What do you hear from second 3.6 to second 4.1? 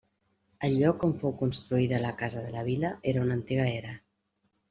era.